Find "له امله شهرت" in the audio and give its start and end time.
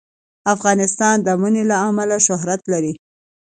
1.71-2.61